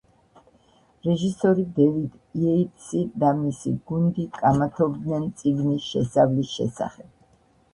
[1.07, 2.15] რეჟისორი დევიდ
[2.45, 7.09] იეიტსი და მისი გუნდი კამათობდნენ წიგნის შესავლის შესახებ.